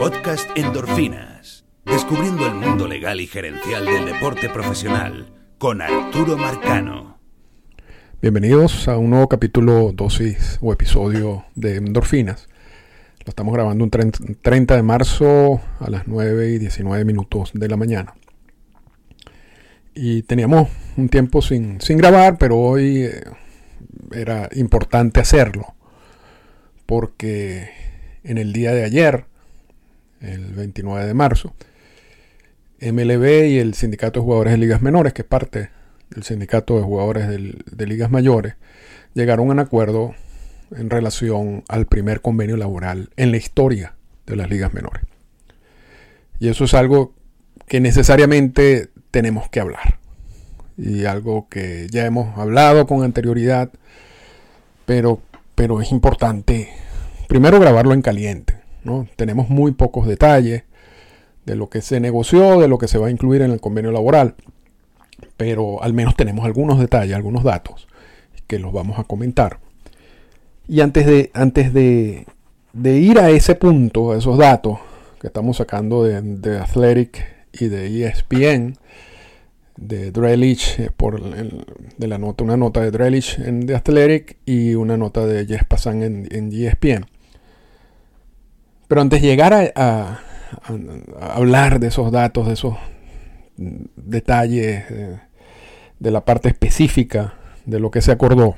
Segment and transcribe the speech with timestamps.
[0.00, 1.66] Podcast Endorfinas.
[1.84, 5.26] Descubriendo el mundo legal y gerencial del deporte profesional
[5.58, 7.18] con Arturo Marcano.
[8.22, 12.48] Bienvenidos a un nuevo capítulo, dosis o episodio de Endorfinas.
[13.26, 17.76] Lo estamos grabando un 30 de marzo a las 9 y 19 minutos de la
[17.76, 18.14] mañana.
[19.94, 23.24] Y teníamos un tiempo sin, sin grabar, pero hoy eh,
[24.12, 25.74] era importante hacerlo.
[26.86, 27.68] Porque
[28.24, 29.26] en el día de ayer,
[30.20, 31.54] el 29 de marzo,
[32.80, 35.70] MLB y el Sindicato de Jugadores de Ligas Menores, que es parte
[36.10, 38.54] del Sindicato de Jugadores de Ligas Mayores,
[39.14, 40.14] llegaron a un acuerdo
[40.76, 43.94] en relación al primer convenio laboral en la historia
[44.26, 45.02] de las ligas menores.
[46.38, 47.12] Y eso es algo
[47.66, 49.98] que necesariamente tenemos que hablar.
[50.76, 53.70] Y algo que ya hemos hablado con anterioridad,
[54.86, 55.20] pero,
[55.54, 56.70] pero es importante
[57.28, 58.59] primero grabarlo en caliente.
[58.84, 59.06] ¿No?
[59.16, 60.64] Tenemos muy pocos detalles
[61.46, 63.92] de lo que se negoció, de lo que se va a incluir en el convenio
[63.92, 64.34] laboral,
[65.36, 67.88] pero al menos tenemos algunos detalles, algunos datos
[68.46, 69.58] que los vamos a comentar.
[70.68, 72.26] Y antes de, antes de,
[72.84, 74.78] ir a ese punto, a esos datos
[75.20, 78.76] que estamos sacando de, Athletic y de ESPN,
[79.76, 84.74] de Drelich eh, por de la nota, una nota de Drelich en The Athletic y
[84.74, 87.06] una nota de Jess Passan en, en ESPN.
[88.90, 90.18] Pero antes de llegar a,
[91.20, 92.74] hablar de esos datos, de esos
[93.56, 94.82] detalles,
[96.00, 97.34] de, la parte específica
[97.66, 98.56] de lo que se acordó,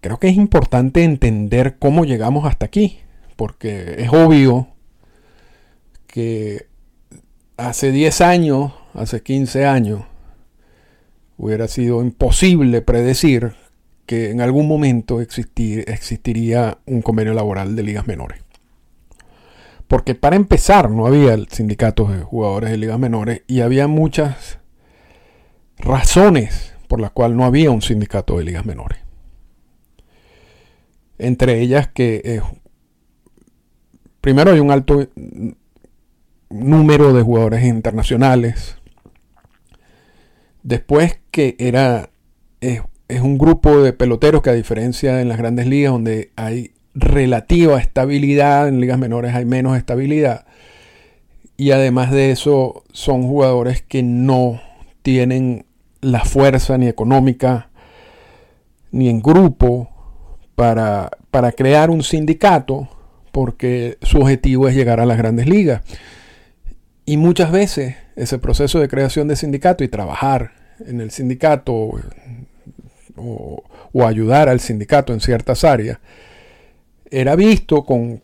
[0.00, 3.00] creo que es importante entender cómo llegamos hasta aquí,
[3.36, 4.68] porque es obvio
[6.06, 6.66] que
[7.58, 10.04] hace 10 años, hace 15 años,
[11.36, 13.56] hubiera sido imposible predecir
[14.06, 18.43] que en algún momento existiría un convenio laboral de ligas menores.
[19.94, 24.58] Porque para empezar no había sindicatos de jugadores de ligas menores y había muchas
[25.78, 28.98] razones por las cuales no había un sindicato de ligas menores.
[31.16, 32.40] Entre ellas que eh,
[34.20, 35.08] primero hay un alto
[36.50, 38.78] número de jugadores internacionales.
[40.64, 42.10] Después que era
[42.60, 46.74] es, es un grupo de peloteros que a diferencia en las grandes ligas donde hay
[46.94, 50.46] relativa estabilidad, en ligas menores hay menos estabilidad.
[51.56, 54.60] Y además de eso, son jugadores que no
[55.02, 55.66] tienen
[56.00, 57.70] la fuerza ni económica
[58.90, 59.90] ni en grupo
[60.54, 62.88] para, para crear un sindicato,
[63.32, 65.82] porque su objetivo es llegar a las grandes ligas.
[67.04, 70.52] Y muchas veces ese proceso de creación de sindicato y trabajar
[70.86, 71.72] en el sindicato
[73.16, 73.62] o,
[73.92, 75.98] o ayudar al sindicato en ciertas áreas,
[77.14, 78.20] era visto con,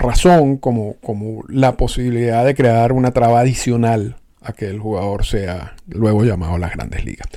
[0.00, 5.76] razón como, como, la posibilidad de crear una traba adicional a que el jugador sea
[5.86, 7.28] luego llamado a las grandes ligas.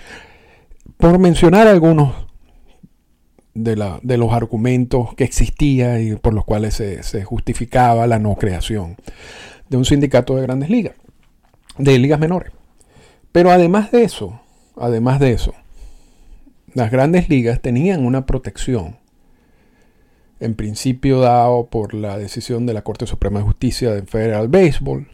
[0.98, 2.28] Por mencionar algunos
[3.54, 8.18] de, la, de los argumentos que existía y por los cuales se, se justificaba la
[8.18, 8.96] no creación
[9.70, 10.96] de un sindicato de grandes ligas,
[11.78, 12.52] de ligas menores.
[13.32, 14.42] Pero además de eso,
[14.76, 15.54] además de eso,
[16.74, 18.98] las grandes ligas tenían una protección
[20.40, 25.08] en principio dado por la decisión de la Corte Suprema de Justicia de Federal Baseball,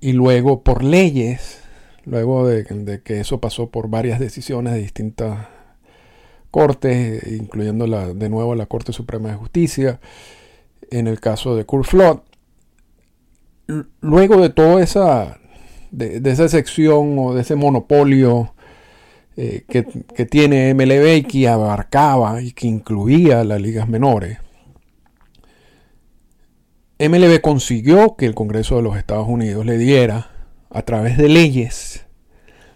[0.00, 1.60] y luego por leyes,
[2.04, 2.64] luego de,
[3.02, 5.48] que eso pasó por varias decisiones de distintas
[6.50, 10.00] cortes, incluyendo la, de nuevo la Corte Suprema de Justicia,
[10.90, 12.20] en el caso de Kurt Flood.
[14.00, 15.38] Luego de toda esa,
[15.90, 18.54] de, de esa sección o de ese monopolio
[19.40, 19.84] eh, que,
[20.26, 24.38] tiene MLB y que abarcaba y que incluía las ligas menores.
[26.98, 30.32] MLB consiguió que el Congreso de los Estados Unidos le diera,
[30.70, 32.04] a través de leyes,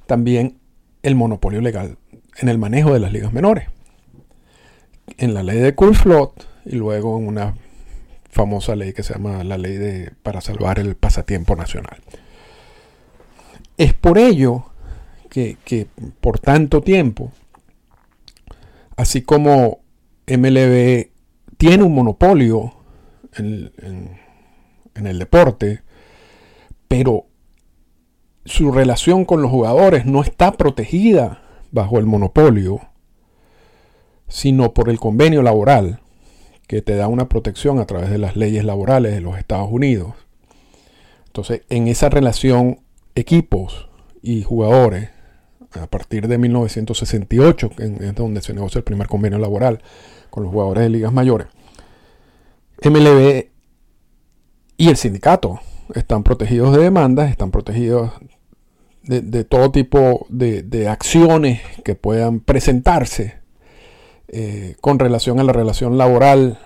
[0.07, 0.61] también
[1.03, 1.99] el monopolio legal
[2.39, 3.69] en el manejo de las ligas menores.
[5.19, 7.57] En la ley de Cool Float y luego en una
[8.31, 11.99] famosa ley que se llama la ley de, para salvar el pasatiempo nacional.
[13.77, 14.72] Es por ello
[15.33, 15.87] que,
[16.21, 17.33] por tanto tiempo,
[18.97, 19.81] así como
[20.27, 21.09] MLB
[21.57, 22.75] tiene un monopolio
[23.37, 23.73] en,
[24.95, 25.81] el deporte,
[26.87, 27.25] pero
[28.45, 32.81] su relación con los jugadores no está protegida bajo el monopolio,
[34.29, 36.01] sino por el convenio laboral,
[36.67, 40.13] que te da una protección a través de las leyes laborales de los Estados Unidos.
[41.27, 42.81] Entonces, en esa relación,
[43.15, 43.89] equipos
[44.21, 45.12] y jugadores
[45.81, 49.81] a partir de 1968, es donde se negocia el primer convenio laboral
[50.31, 51.49] con los jugadores de ligas mayores,
[52.83, 53.47] MLB
[54.77, 55.61] y el sindicato
[55.95, 58.13] están protegidos de demandas, están protegidos
[59.05, 63.35] de, todo tipo de, acciones que puedan presentarse
[64.29, 66.59] eh, con relación a la relación laboral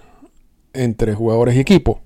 [0.73, 2.01] entre jugadores y equipo.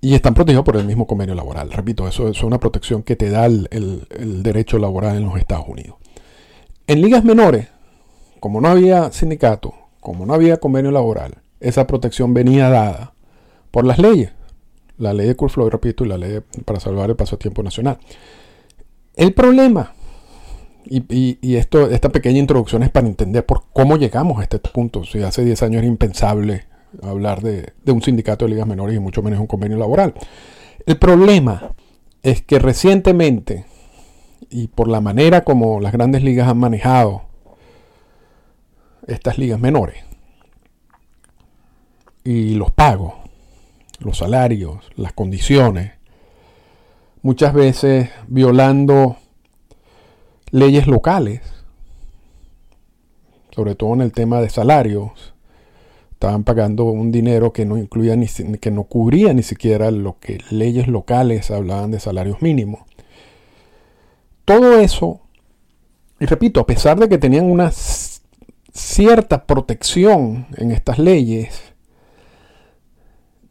[0.00, 1.72] Y están protegidos por el mismo convenio laboral.
[1.72, 4.06] Repito, eso, es una protección que te da el,
[4.42, 5.96] derecho laboral en los Estados Unidos.
[6.88, 7.68] En ligas menores,
[8.40, 13.12] como no había sindicato, como no había convenio laboral, esa protección venía dada
[13.70, 14.32] por las leyes.
[14.96, 17.98] La ley de Curflow, repito, y la ley para salvar el pasatiempo nacional.
[19.14, 19.92] El problema,
[20.86, 25.04] y, esto, esta pequeña introducción es para entender por cómo llegamos a este punto.
[25.04, 26.64] Si hace 10 años era impensable
[27.02, 30.14] hablar de, un sindicato de ligas menores y mucho menos un convenio laboral.
[30.86, 31.74] El problema
[32.22, 33.66] es que recientemente,
[34.50, 37.22] y por la manera como las grandes ligas han manejado
[39.06, 40.04] estas ligas menores,
[42.24, 43.14] y los pagos,
[44.00, 45.92] los salarios, las condiciones,
[47.22, 49.16] muchas veces violando
[50.50, 51.40] leyes locales,
[53.50, 55.34] sobre todo en el tema de salarios.
[56.12, 60.38] Estaban pagando un dinero que no incluía ni que no cubría ni siquiera lo que
[60.50, 62.80] leyes locales hablaban de salarios mínimos.
[64.48, 65.20] Todo eso,
[66.18, 71.74] y repito, a pesar de que tenían una cierta protección en estas leyes,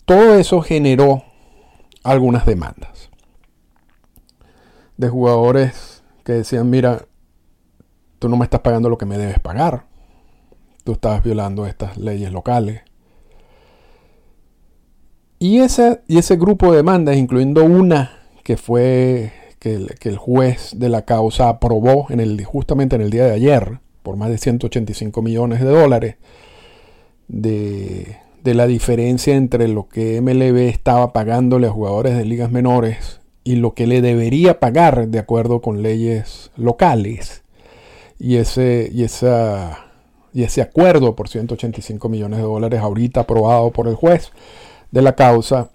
[0.05, 1.21] todo eso generó
[2.03, 3.11] algunas demandas
[4.97, 7.05] de jugadores que decían, mira,
[8.17, 9.85] tú no me estás pagando lo que me debes pagar,
[10.83, 12.81] tú estás violando estas leyes locales.
[15.37, 20.89] Y ese, y ese grupo de demandas, incluyendo una que fue que el, juez de
[20.89, 25.21] la causa aprobó en el, justamente en el día de ayer, por más de 185
[25.21, 26.15] millones de dólares,
[27.27, 33.19] de, de la diferencia entre lo que MLB estaba pagándole a jugadores de ligas menores
[33.43, 37.43] y lo que le debería pagar de acuerdo con leyes locales.
[38.19, 39.85] Y ese, y esa,
[40.33, 44.31] y ese acuerdo por 185 millones de dólares ahorita aprobado por el juez
[44.91, 45.69] de la causa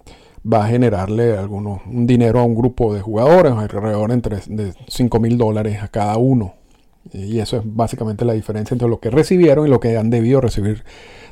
[0.51, 5.19] va a generarle algunos, un dinero a un grupo de jugadores, alrededor entre de 5
[5.19, 6.55] mil dólares a cada uno.
[7.11, 10.41] Y eso es básicamente la diferencia entre lo que recibieron y lo que han debido
[10.41, 10.83] recibir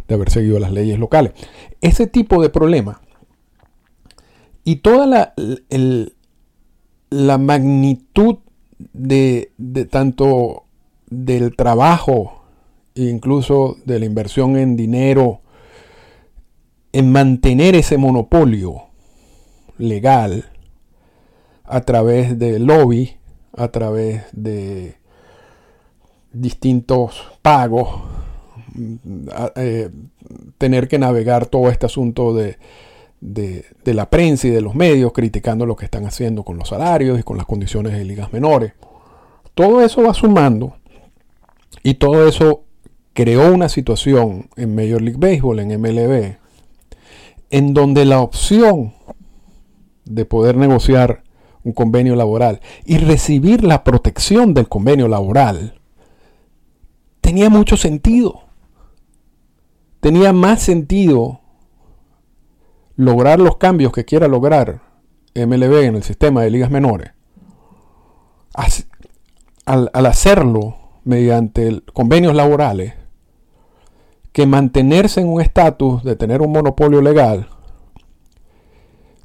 [0.07, 1.33] de haber seguido las leyes locales.
[1.81, 3.01] Ese tipo de problema
[4.63, 5.33] y toda la,
[5.69, 6.13] el,
[7.09, 8.37] la magnitud
[8.93, 9.51] de,
[9.89, 10.63] tanto
[11.09, 12.43] del trabajo
[12.95, 15.41] incluso de la inversión en dinero
[16.93, 18.83] en mantener ese monopolio
[19.81, 20.45] legal
[21.63, 23.17] a través de lobby,
[23.55, 24.95] a través de
[26.33, 28.01] distintos pagos,
[29.55, 29.89] eh,
[30.57, 32.57] tener que navegar todo este asunto de,
[33.21, 37.19] de, la prensa y de los medios criticando lo que están haciendo con los salarios
[37.19, 38.73] y con las condiciones de ligas menores.
[39.53, 40.75] Todo eso va sumando
[41.83, 42.63] y todo eso
[43.13, 46.37] creó una situación en Major League Baseball, en MLB,
[47.49, 48.93] en donde la opción
[50.05, 51.23] de poder negociar
[51.63, 55.81] un convenio laboral y recibir la protección del convenio laboral
[57.21, 58.41] tenía mucho sentido.
[60.01, 61.39] Tenía más sentido
[62.95, 64.81] lograr los cambios que quiera lograr
[65.33, 67.11] MLB en el sistema de ligas menores,
[69.65, 72.95] al, hacerlo mediante convenios laborales,
[74.33, 77.47] que mantenerse en un estatus de tener un monopolio legal,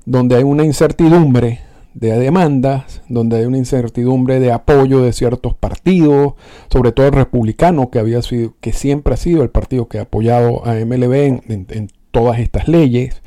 [0.06, 1.60] donde hay una incertidumbre
[1.92, 6.34] de demandas, donde hay una incertidumbre de apoyo de ciertos partidos,
[6.70, 10.02] sobre todo el republicano, que, había sido, que siempre ha sido el partido que ha
[10.02, 13.20] apoyado a MLB en todas estas leyes,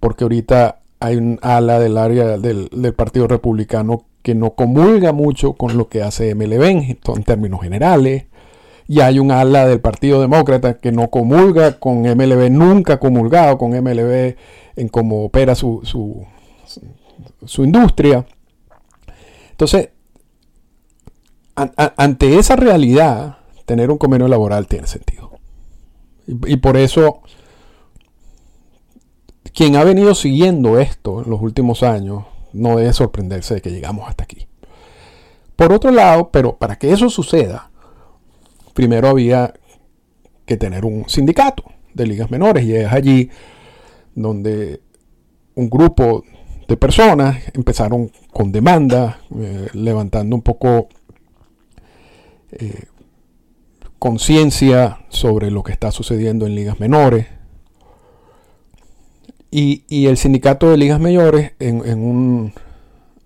[0.00, 5.76] porque ahorita hay un ala del área del, Partido Republicano que no comulga mucho con
[5.76, 8.24] lo que hace MLB en, términos generales.
[8.88, 13.70] Y hay un ala del Partido Demócrata que no comulga con MLB, nunca comulgado con
[13.72, 14.36] MLB
[14.76, 18.26] en cómo opera su, su, industria.
[19.50, 19.90] Entonces,
[21.54, 25.32] ante esa realidad, tener un convenio laboral tiene sentido.
[26.26, 27.22] y por eso
[29.56, 34.06] quien ha venido siguiendo esto en los últimos años no debe sorprenderse de que llegamos
[34.06, 34.46] hasta aquí.
[35.56, 37.70] Por otro lado, pero para que eso suceda,
[38.74, 39.54] primero había
[40.44, 41.64] que tener un sindicato
[41.94, 43.30] de ligas menores y es allí
[44.16, 44.80] donde
[45.54, 46.24] un grupo
[46.66, 50.88] de personas empezaron con demanda, eh, levantando un poco
[52.50, 52.86] eh,
[54.00, 57.26] conciencia sobre lo que está sucediendo en ligas menores,
[59.50, 62.52] Y, el sindicato de ligas mayores, en, un,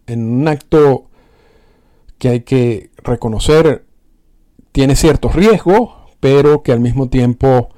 [0.06, 1.06] en un acto
[2.18, 3.84] que hay que reconocer,
[4.70, 7.70] tiene ciertos riesgos, pero que al mismo tiempo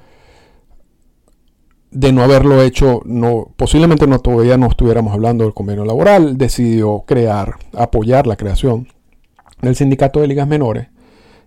[1.93, 7.03] de no haberlo hecho, no, posiblemente no todavía no estuviéramos hablando del convenio laboral, decidió
[7.05, 8.87] crear, apoyar la creación
[9.61, 10.87] del sindicato de ligas menores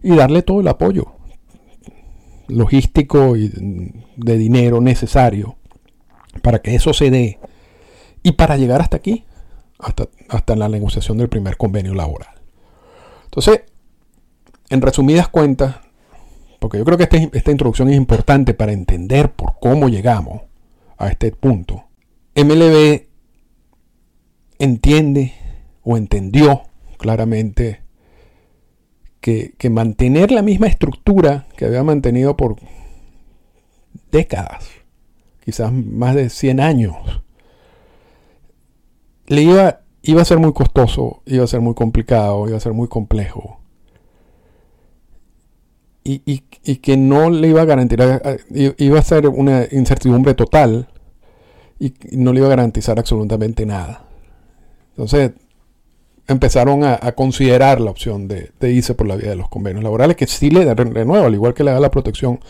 [0.02, 1.12] y darle todo el apoyo
[2.46, 3.50] logístico y
[4.16, 5.56] de dinero necesario
[6.42, 7.40] para que eso se dé
[8.22, 9.24] y para llegar hasta aquí,
[9.80, 12.34] hasta, hasta la negociación del primer convenio laboral.
[13.24, 13.62] Entonces,
[14.70, 15.76] en resumidas cuentas,
[16.58, 20.42] porque yo creo que este, esta introducción es importante para entender por cómo llegamos
[20.96, 21.84] a este punto.
[22.34, 23.06] MLB
[24.58, 25.32] entiende
[25.82, 26.62] o entendió
[26.98, 27.82] claramente
[29.20, 32.56] que, que, mantener la misma estructura que había mantenido por
[34.10, 34.68] décadas,
[35.44, 36.94] quizás más de 100 años,
[39.26, 42.72] le iba, iba a ser muy costoso, iba a ser muy complicado, iba a ser
[42.72, 43.60] muy complejo
[46.06, 50.88] y, que no le iba a garantizar, iba a ser una incertidumbre total
[51.78, 54.04] y no le iba a garantizar absolutamente nada.
[54.90, 55.32] Entonces
[56.28, 60.26] empezaron a, considerar la opción de, irse por la vía de los convenios laborales, que
[60.26, 62.40] sí le da de nuevo, al igual que le da la protección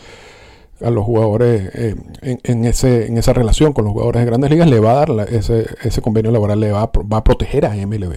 [0.79, 4.69] a los jugadores eh, en, ese, en esa relación con los jugadores de grandes ligas,
[4.69, 8.13] le va a dar ese, ese convenio laboral, le va va a proteger a MLB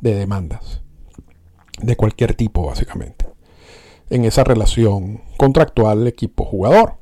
[0.00, 0.80] de demandas
[1.82, 3.31] de cualquier tipo, básicamente
[4.12, 6.96] en esa relación contractual equipo-jugador.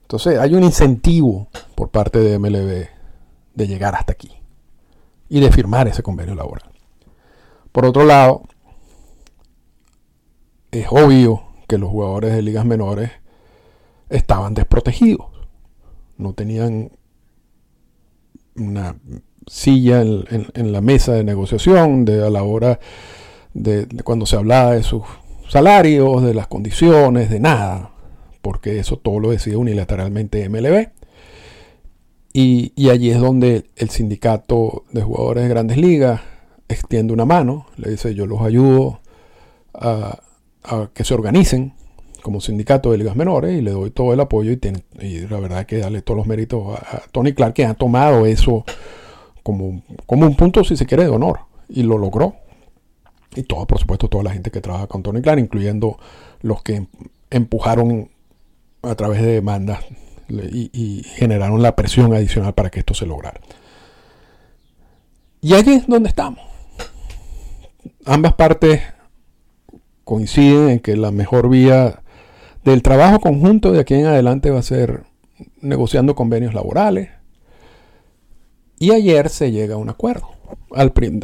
[0.00, 2.88] Entonces hay un incentivo por parte de MLB
[3.54, 4.32] de llegar hasta aquí
[5.28, 6.70] y de firmar ese convenio laboral.
[7.72, 8.42] Por otro lado,
[10.70, 13.10] es obvio que los jugadores de ligas menores
[14.08, 15.26] estaban desprotegidos.
[16.16, 16.90] No tenían
[18.56, 18.96] una
[19.46, 22.80] silla en, la mesa de negociación de, a la hora
[23.52, 25.02] de cuando se hablaba de sus
[25.50, 27.90] salarios, de las condiciones, de nada,
[28.40, 30.88] porque eso todo lo decide unilateralmente MLB.
[32.32, 36.20] Y, allí es donde el sindicato de jugadores de grandes ligas
[36.68, 39.00] extiende una mano, le dice yo los ayudo
[39.74, 40.20] a,
[40.94, 41.72] que se organicen
[42.22, 44.60] como sindicato de ligas menores y le doy todo el apoyo y,
[45.00, 48.64] y la verdad que darle todos los méritos a, Tony Clark que ha tomado eso
[49.42, 52.36] como, como un punto, si se quiere, de honor y lo logró.
[53.34, 55.98] Y todo, por supuesto, toda la gente que trabaja con Tony Clark, incluyendo
[56.42, 56.86] los que
[57.30, 58.10] empujaron
[58.82, 59.84] a través de demandas
[60.28, 63.40] y, generaron la presión adicional para que esto se lograra.
[65.40, 66.40] Y allí es donde estamos.
[68.04, 68.82] Ambas partes
[70.04, 72.02] coinciden en que la mejor vía
[72.64, 75.04] del trabajo conjunto de aquí en adelante va a ser
[75.60, 77.10] negociando convenios laborales.
[78.78, 80.39] Y ayer se llega a un acuerdo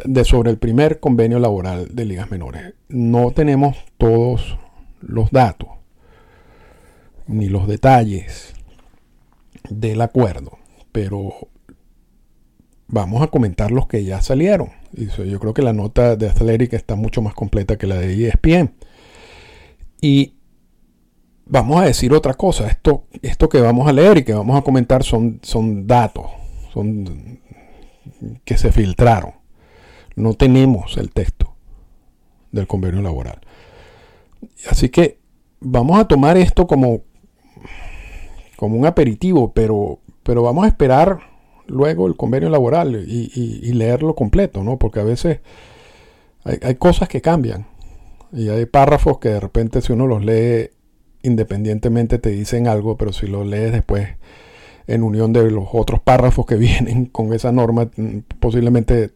[0.05, 2.73] de sobre el primer convenio laboral de ligas menores.
[2.89, 4.57] No tenemos todos
[5.01, 5.69] los datos
[7.27, 8.53] ni los detalles
[9.69, 10.57] del acuerdo,
[10.91, 11.33] pero
[12.87, 14.69] vamos a comentar los que ya salieron.
[14.93, 18.73] Yo creo que la nota de Athletic está mucho más completa que la de ESPN.
[20.01, 20.33] Y
[21.45, 22.67] vamos a decir otra cosa.
[22.67, 26.25] Esto, esto que vamos a leer y que vamos a comentar son, son datos,
[26.73, 27.39] son
[28.45, 29.33] que se filtraron.
[30.15, 31.55] No tenemos el texto
[32.51, 33.39] del convenio laboral.
[34.69, 35.19] Así que
[35.59, 37.01] vamos a tomar esto como,
[38.55, 41.19] como un aperitivo, pero, pero vamos a esperar
[41.67, 44.77] luego el convenio laboral y, leerlo completo, ¿no?
[44.77, 45.41] Porque a veces
[46.43, 47.67] hay, hay, cosas que cambian
[48.31, 50.69] y hay párrafos que de repente si uno los lee
[51.23, 54.07] independientemente te dicen algo, pero si los lees después
[54.87, 59.11] en unión de los otros párrafos que vienen con esa norma, mm, posiblemente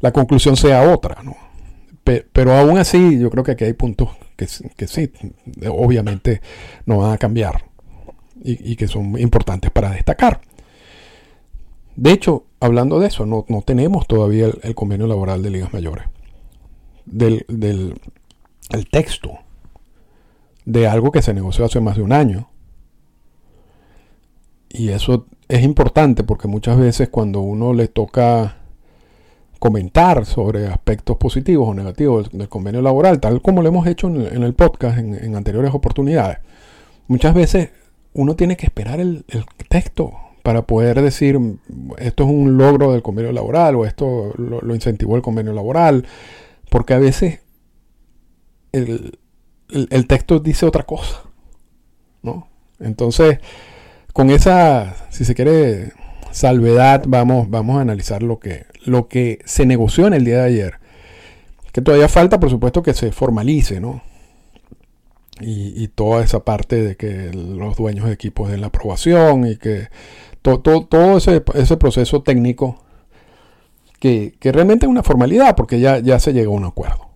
[0.00, 1.22] la conclusión sea otra.
[1.22, 1.36] ¿no?
[2.32, 4.46] pero aún así, yo creo que aquí hay puntos que,
[4.86, 5.12] sí,
[5.68, 6.40] obviamente
[6.86, 7.64] no van a cambiar
[8.42, 10.40] y, que son importantes para destacar.
[11.94, 16.06] De hecho, hablando de eso, no, tenemos todavía el, convenio laboral de ligas mayores.
[17.04, 19.38] Del, el texto
[20.64, 22.50] de algo que se negoció hace más de un año
[24.70, 28.56] y eso es importante porque muchas veces cuando uno le toca
[29.58, 34.42] comentar sobre aspectos positivos o negativos del, convenio laboral, tal como lo hemos hecho en,
[34.42, 36.38] el podcast en, anteriores oportunidades,
[37.08, 37.70] muchas veces
[38.14, 39.24] uno tiene que esperar el,
[39.68, 40.12] texto
[40.42, 41.38] para poder decir
[41.98, 46.06] esto es un logro del convenio laboral o esto lo, incentivó el convenio laboral,
[46.70, 47.40] porque a veces
[48.72, 49.18] el,
[49.68, 51.22] el texto dice otra cosa,
[52.22, 52.48] ¿no?
[52.78, 53.40] Entonces,
[54.12, 55.92] con esa, si se quiere,
[56.30, 60.44] salvedad, vamos, vamos a analizar lo que, lo que se negoció en el día de
[60.44, 60.74] ayer.
[61.72, 64.02] Que todavía falta, por supuesto, que se formalice, ¿no?
[65.42, 69.88] Y, toda esa parte de que los dueños de equipos den la aprobación y que
[70.42, 72.82] todo ese, proceso técnico
[74.00, 77.08] que, realmente es una formalidad porque ya, ya se llegó a un acuerdo.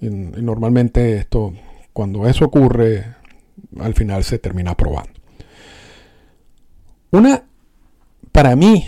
[0.00, 1.52] y normalmente esto,
[1.92, 3.04] cuando eso ocurre,
[3.78, 5.13] al final se termina aprobando.
[7.14, 7.44] Una,
[8.32, 8.86] para mí,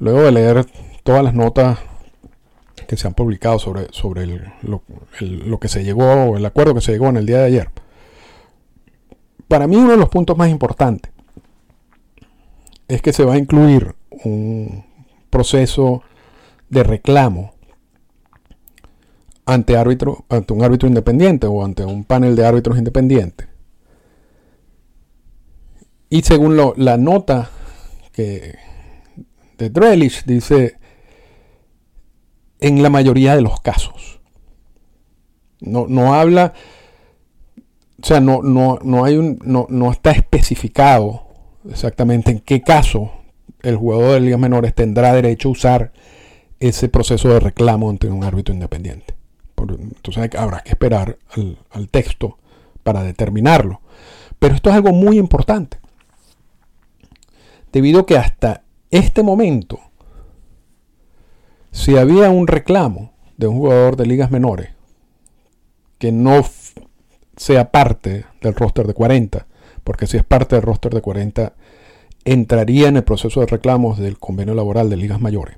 [0.00, 0.66] luego de leer
[1.04, 1.78] todas las notas
[2.88, 4.26] que se han publicado sobre, sobre
[4.62, 7.70] lo, que se llegó, el acuerdo que se llegó en el día de ayer,
[9.46, 11.12] para mí uno de los puntos más importantes
[12.88, 14.84] es que se va a incluir un
[15.30, 16.02] proceso
[16.68, 17.54] de reclamo
[19.46, 23.51] ante árbitro, ante un árbitro independiente o ante un panel de árbitros independientes
[26.12, 27.48] y según la nota
[28.12, 28.56] que
[29.56, 30.76] de Drellich dice,
[32.60, 34.20] en la mayoría de los casos.
[35.60, 36.52] No, no habla,
[38.02, 41.28] o sea, no, no, no, hay un, no, no está especificado
[41.70, 43.10] exactamente en qué caso
[43.62, 45.92] el jugador de ligas menores tendrá derecho a usar
[46.60, 49.14] ese proceso de reclamo ante un árbitro independiente.
[49.56, 51.16] Entonces habrá que esperar
[51.70, 52.36] al texto
[52.82, 53.80] para determinarlo.
[54.38, 55.80] Pero esto es algo muy importante
[57.72, 59.80] debido a que hasta este momento,
[61.70, 64.70] si había un reclamo de un jugador de ligas menores
[65.98, 66.44] que no
[67.36, 69.46] sea parte del roster de 40,
[69.84, 71.54] porque si es parte del roster de 40,
[72.24, 75.56] entraría en el proceso de reclamos del convenio laboral de ligas mayores.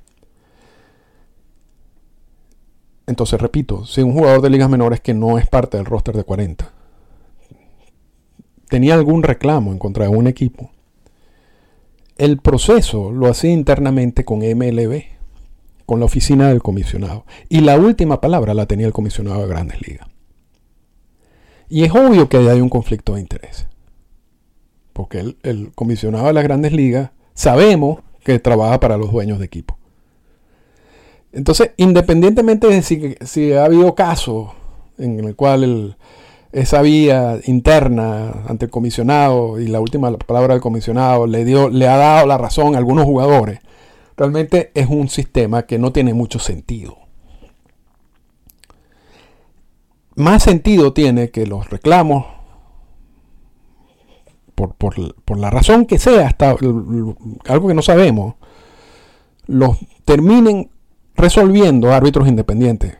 [3.06, 6.24] Entonces, repito, si un jugador de ligas menores que no es parte del roster de
[6.24, 6.72] 40
[8.68, 10.70] tenía algún reclamo en contra de un equipo,
[12.24, 15.02] el proceso lo hacía internamente con MLB,
[15.86, 17.24] con la oficina del comisionado.
[17.48, 20.08] Y la última palabra la tenía el comisionado de Grandes Ligas.
[21.68, 23.66] Y es obvio que hay un conflicto de interés.
[24.92, 29.76] Porque el, comisionado de las Grandes Ligas sabemos que trabaja para los dueños de equipo.
[31.32, 34.50] Entonces, independientemente de si, si ha habido casos
[34.98, 35.96] en el cual el,
[36.54, 41.88] esa vía interna ante el comisionado y la última palabra del comisionado le, dio, le
[41.88, 43.58] ha dado la razón a algunos jugadores,
[44.16, 46.96] realmente es un sistema que no tiene mucho sentido.
[50.14, 52.24] Más sentido tiene que los reclamos,
[54.54, 58.36] por, por la razón que sea, hasta algo que no sabemos,
[59.48, 60.70] los terminen
[61.16, 62.96] resolviendo árbitros independientes.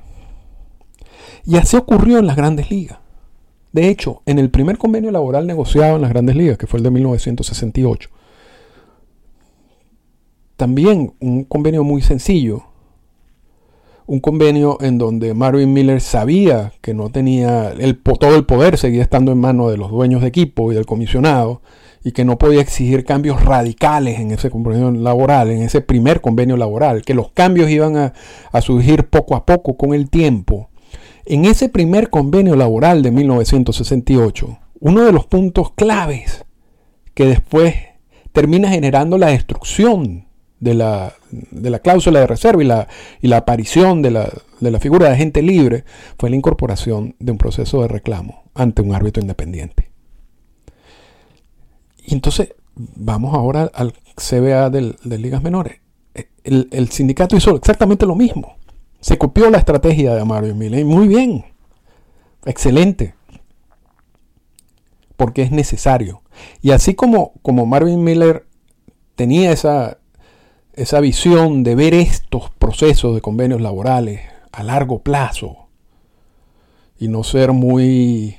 [1.45, 3.04] Y así ocurrió en las grandes ligas.
[3.75, 6.85] De hecho, en el primer convenio laboral negociado en las grandes ligas, que fue el
[6.85, 8.09] de 1968,
[10.57, 12.63] también un convenio muy sencillo,
[14.07, 19.03] un convenio en donde Marvin Miller sabía que no tenía el, todo el poder, seguía
[19.03, 21.61] estando en manos de los dueños de equipo y del comisionado,
[22.05, 26.57] y que no podía exigir cambios radicales en ese convenio laboral, en ese primer convenio
[26.57, 28.13] laboral, que los cambios iban a,
[28.53, 30.71] a surgir poco a poco con el tiempo
[31.27, 36.45] en ese primer convenio laboral de 1968, uno de los puntos claves
[37.15, 37.75] que después
[38.33, 40.27] termina generando la destrucción
[40.61, 41.15] de la,
[41.83, 42.89] cláusula de reserva y la,
[43.21, 45.85] y la aparición de la, de la figura de agente libre
[46.19, 49.91] fue la incorporación de un proceso de reclamo ante un árbitro independiente.
[52.07, 55.81] Y entonces vamos ahora al CBA de Ligas Menores.
[56.45, 58.57] El, el, sindicato hizo exactamente lo mismo.
[59.05, 60.83] Se copió la estrategia de Marvin Miller.
[60.87, 61.45] Muy bien.
[62.47, 63.15] Excelente.
[65.19, 66.23] Porque es necesario.
[66.63, 68.47] Y así como, como Marvin Miller
[69.15, 69.99] tenía esa,
[70.73, 75.69] esa visión de ver estos procesos de convenios laborales a largo plazo
[76.99, 78.39] y no ser muy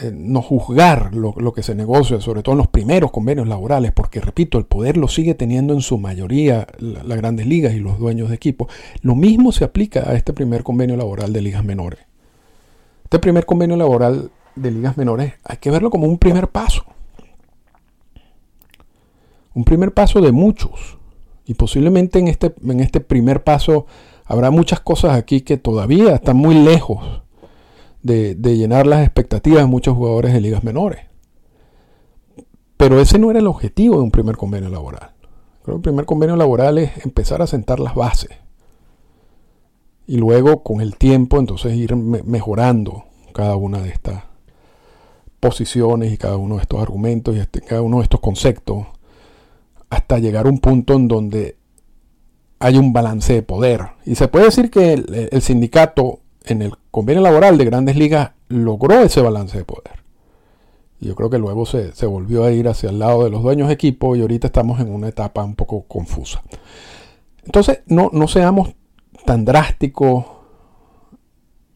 [0.00, 4.22] eh, no juzgar lo, que se negocia, sobre todo en los primeros convenios laborales, porque
[4.22, 8.30] repito, el poder lo sigue teniendo en su mayoría las grandes ligas y los dueños
[8.30, 8.68] de equipos.
[9.02, 12.00] Lo mismo se aplica a este primer convenio laboral de ligas menores.
[13.04, 16.84] Este primer convenio laboral de ligas menores hay que verlo como un primer paso.
[19.52, 20.96] Un primer paso de muchos.
[21.44, 23.84] Y posiblemente en este, en este primer paso
[24.24, 27.21] habrá muchas cosas aquí que todavía están muy lejos
[28.02, 31.00] de, llenar las expectativas de muchos jugadores de ligas menores.
[32.76, 35.12] Pero ese no era el objetivo de un primer convenio laboral.
[35.62, 38.30] Creo que el primer convenio laboral es empezar a sentar las bases.
[40.06, 44.24] Y luego, con el tiempo, entonces ir mejorando cada una de estas
[45.38, 48.86] posiciones y cada uno de estos argumentos y este, cada uno de estos conceptos
[49.90, 51.56] hasta llegar a un punto en donde
[52.62, 53.88] hay un balance de poder.
[54.06, 59.00] Y se puede decir que el, sindicato en el convenio laboral de grandes ligas logró
[59.00, 60.02] ese balance de poder.
[61.00, 63.74] Yo creo que luego se, volvió a ir hacia el lado de los dueños de
[63.74, 66.42] equipo y ahorita estamos en una etapa un poco confusa.
[67.44, 68.74] Entonces, no, no seamos
[69.26, 70.24] tan drásticos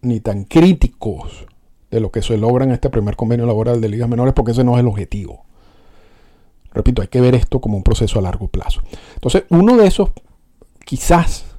[0.03, 1.47] ni tan críticos
[1.91, 4.63] de lo que se logra en este primer convenio laboral de ligas menores porque ese
[4.63, 5.45] no es el objetivo.
[6.73, 8.83] Repito, hay que ver esto como un proceso a largo plazo.
[9.15, 10.11] Entonces, uno de esos
[10.85, 11.56] quizás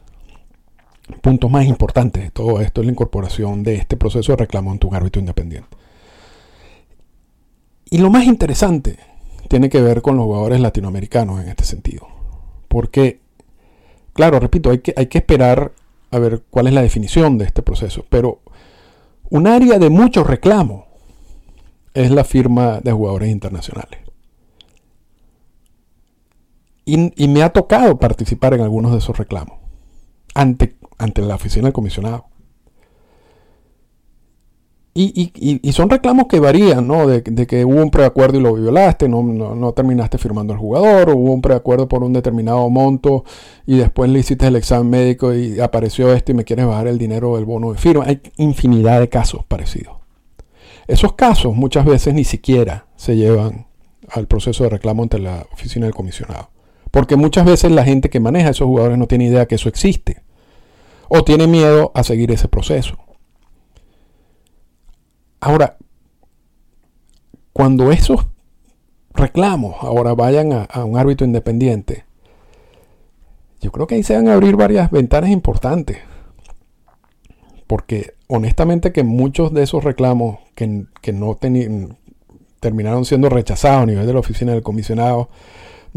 [1.21, 4.87] puntos más importantes de todo esto es la incorporación de este proceso de reclamo ante
[4.87, 5.69] un árbitro independiente.
[7.89, 8.97] Y lo más interesante
[9.47, 12.07] tiene que ver con los jugadores latinoamericanos en este sentido.
[12.67, 13.21] Porque,
[14.13, 15.71] claro, repito, hay que, hay que esperar
[16.11, 18.05] a ver cuál es la definición de este proceso.
[18.09, 18.41] Pero
[19.29, 20.87] un área de mucho reclamo
[21.93, 24.01] es la firma de jugadores internacionales.
[26.85, 29.57] Y, me ha tocado participar en algunos de esos reclamos
[30.33, 32.25] ante, ante la oficina del comisionado.
[34.99, 37.05] Y, son reclamos que varían, ¿no?
[37.05, 41.33] De, que hubo un preacuerdo y lo violaste, no, terminaste firmando al jugador, o hubo
[41.33, 43.23] un preacuerdo por un determinado monto
[43.67, 46.97] y después le hiciste el examen médico y apareció esto y me quieres bajar el
[46.97, 48.05] dinero del bono de firma.
[48.07, 49.97] Hay infinidad de casos parecidos.
[50.87, 53.67] Esos casos muchas veces ni siquiera se llevan
[54.09, 56.49] al proceso de reclamo ante la oficina del comisionado.
[56.89, 60.23] Porque muchas veces la gente que maneja esos jugadores no tiene idea que eso existe.
[61.09, 62.97] O tiene miedo a seguir ese proceso.
[65.39, 65.77] Ahora,
[67.53, 68.27] cuando esos
[69.13, 72.05] reclamos ahora vayan a, un árbitro independiente,
[73.61, 75.97] yo creo que ahí se van a abrir varias ventanas importantes.
[77.65, 81.37] Porque honestamente que muchos de esos reclamos que, que no
[82.59, 85.29] terminaron siendo rechazados a nivel de la oficina del comisionado,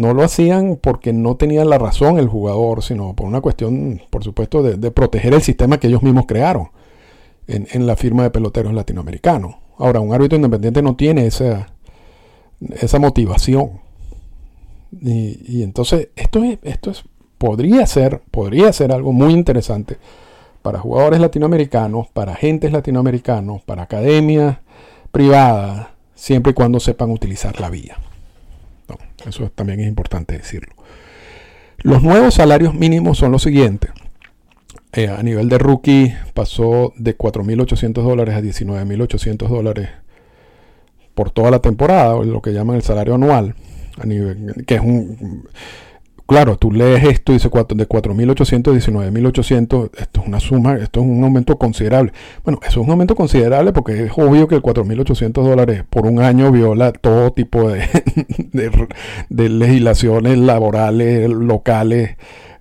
[0.00, 4.24] no lo hacían porque no tenían la razón el jugador, sino por una cuestión, por
[4.24, 6.70] supuesto, de, proteger el sistema que ellos mismos crearon
[7.46, 9.56] en, la firma de peloteros latinoamericanos.
[9.76, 11.68] Ahora, un árbitro independiente no tiene esa,
[12.70, 13.72] esa motivación.
[15.02, 17.04] Y, entonces, esto es, esto es,
[17.36, 19.98] podría ser, podría ser algo muy interesante
[20.62, 24.58] para jugadores latinoamericanos, para agentes latinoamericanos, para academias
[25.12, 27.98] privadas, siempre y cuando sepan utilizar la vía.
[29.26, 30.74] Eso también es importante decirlo.
[31.78, 33.90] Los nuevos salarios mínimos son los siguientes.
[34.92, 39.88] Eh, a nivel de rookie pasó de 4.800 dólares a 19.800 dólares
[41.14, 43.54] por toda la temporada, lo que llaman el salario anual,
[43.98, 45.44] a nivel, que es un
[46.30, 51.00] Claro, tú lees esto y dice de 4.800 a 19.800, esto es una suma, esto
[51.00, 52.12] es un aumento considerable.
[52.44, 56.20] Bueno, eso es un aumento considerable porque es obvio que el 4.800 dólares por un
[56.20, 57.82] año viola todo tipo de,
[59.28, 62.10] de, legislaciones laborales, locales,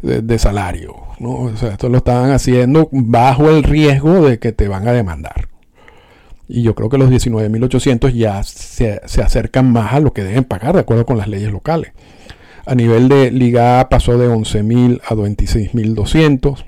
[0.02, 0.96] de, salario.
[1.20, 1.34] ¿no?
[1.34, 5.48] O sea, esto lo estaban haciendo bajo el riesgo de que te van a demandar.
[6.48, 10.44] Y yo creo que los 19.800 ya se, se acercan más a lo que deben
[10.44, 11.92] pagar de acuerdo con las leyes locales.
[12.66, 16.66] A nivel de Liga A pasó de 11.000 a 26.200.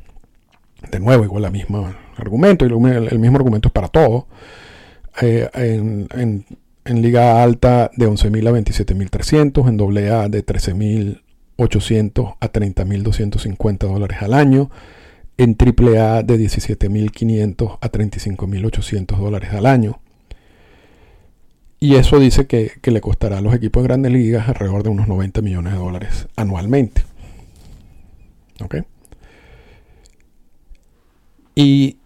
[0.91, 4.27] De nuevo, igual el mismo argumento, y el mismo argumento es para todo.
[5.21, 6.45] Eh, en,
[6.85, 14.71] Liga Alta de 11.000 a 27.300, en AA de 13.800 a 30.250 dólares al año,
[15.37, 19.99] en AAA de 17.500 a 35.800 dólares al año.
[21.83, 25.07] Y eso dice que, le costará a los equipos de grandes ligas alrededor de unos
[25.07, 27.01] 90 millones de dólares anualmente.
[28.63, 28.75] ¿Ok?
[31.55, 31.97] Y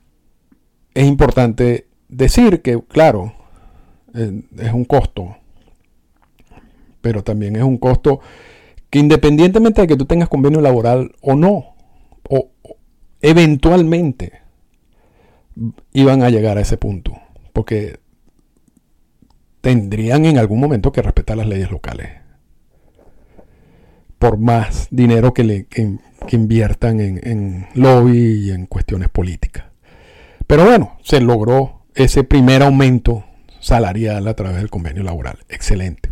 [0.94, 3.34] es importante decir que, claro,
[4.14, 5.36] eh, es un costo,
[7.02, 8.22] pero también es un costo
[8.90, 11.76] que independientemente de que tú tengas convenio laboral o no,
[12.30, 12.50] o
[13.20, 14.40] eventualmente
[15.92, 17.12] iban a llegar a ese punto.
[17.52, 18.00] Porque
[19.66, 22.10] tendrían en algún momento que respetar las leyes locales.
[24.20, 25.66] Por más dinero que,
[26.30, 29.66] inviertan en, en lobby y en cuestiones políticas.
[30.46, 33.26] Pero bueno, se logró ese primer aumento
[33.60, 35.40] salarial a través del convenio laboral.
[35.50, 36.12] Excelente.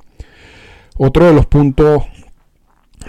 [0.98, 2.06] Otro de los puntos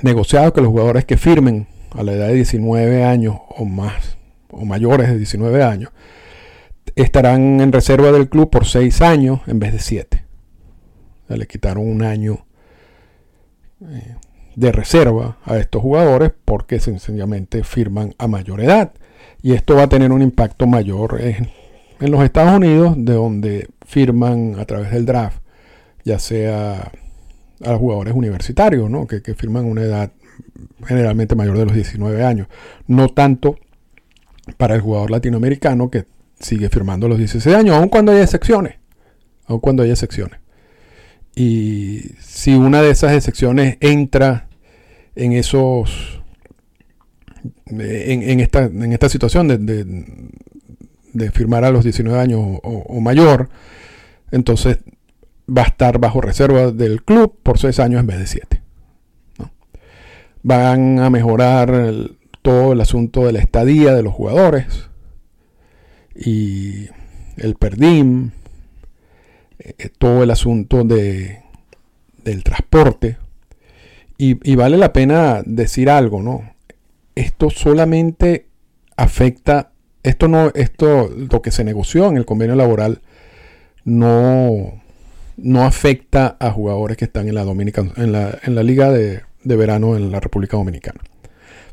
[0.02, 4.18] negociados que los jugadores que firmen a la edad de 19 años o más,
[4.50, 5.90] o mayores de 19 años,
[6.96, 10.13] estarán en reserva del club por 6 años en vez de 7
[11.28, 12.46] le quitaron un año
[13.82, 14.16] eh,
[14.56, 18.92] de reserva a estos jugadores porque sencillamente firman a mayor edad.
[19.42, 21.50] Y esto va a tener un impacto mayor en,
[22.00, 25.38] los Estados Unidos, de donde firman a través del draft
[26.04, 26.92] ya sea
[27.64, 29.06] a los jugadores universitarios, ¿no?
[29.06, 30.12] que, que firman una edad
[30.86, 32.48] generalmente mayor de los 19 años.
[32.86, 33.56] No tanto
[34.56, 36.04] para el jugador latinoamericano que
[36.38, 38.76] sigue firmando los 16 años, aun cuando hay excepciones.
[39.46, 40.40] Aun cuando hay excepciones.
[41.34, 44.48] Y si una de esas excepciones entra
[45.16, 46.22] en esos.
[47.66, 49.58] en, esta, en esta, situación de,
[51.12, 53.48] de, firmar a los 19 años o, mayor,
[54.30, 54.78] entonces
[55.48, 58.62] va a estar bajo reserva del club por 6 años en vez de 7.
[60.42, 62.10] Van a mejorar
[62.42, 64.90] todo el asunto de la estadía de los jugadores
[66.14, 66.88] y
[67.36, 68.30] el PERDIM,
[69.58, 71.42] eh, todo el asunto de,
[72.24, 73.18] del transporte.
[74.16, 76.54] Y, vale la pena decir algo, ¿no?
[77.14, 78.46] Esto solamente
[78.96, 83.02] afecta, esto no, esto, lo que se negoció en el convenio laboral,
[83.84, 84.80] no,
[85.36, 89.56] no afecta a jugadores que están en la, en la, en la liga de, de
[89.56, 91.00] verano en la República Dominicana.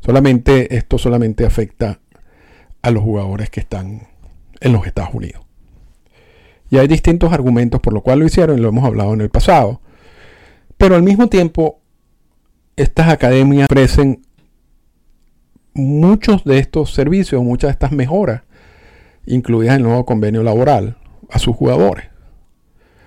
[0.04, 2.00] Solamente, esto solamente afecta
[2.82, 4.08] a los jugadores que están
[4.60, 5.44] en los Estados Unidos.
[6.72, 9.28] Y hay distintos argumentos por lo cual lo hicieron, y lo hemos hablado en el
[9.28, 9.82] pasado.
[10.78, 11.80] Pero al mismo tiempo,
[12.76, 14.22] estas academias ofrecen
[15.74, 18.44] muchos de estos servicios, muchas de estas mejoras,
[19.26, 20.96] incluidas en el nuevo convenio laboral,
[21.28, 22.06] a sus jugadores.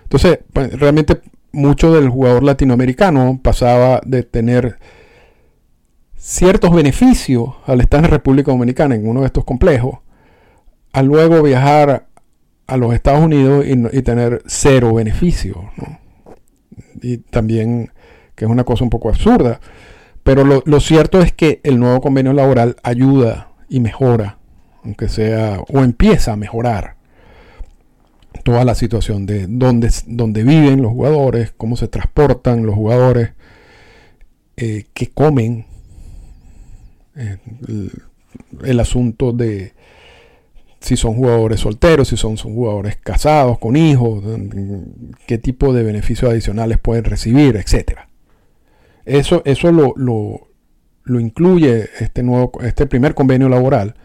[0.04, 4.78] Entonces, pues, realmente mucho del jugador latinoamericano pasaba de tener
[6.16, 10.02] ciertos beneficios al estar en República Dominicana en uno de estos complejos,
[10.94, 12.06] a luego viajar
[12.68, 15.58] a los Estados Unidos y, tener cero beneficios.
[17.02, 17.92] Y también,
[18.36, 19.60] que es una cosa un poco absurda,
[20.24, 24.40] pero lo, lo, cierto es que el nuevo convenio laboral ayuda y mejora,
[24.84, 26.96] aunque sea, o empieza a mejorar
[28.44, 33.32] toda la situación de dónde, dónde viven los jugadores, cómo se transportan los jugadores,
[34.58, 35.66] eh, qué comen,
[37.16, 37.38] eh,
[38.64, 39.74] el, asunto de
[40.86, 44.24] si son jugadores solteros, si son, jugadores casados, con hijos,
[45.26, 48.00] qué tipo de beneficios adicionales pueden recibir, etc.
[49.04, 53.96] Eso, eso lo, lo, incluye este, nuevo, este primer convenio laboral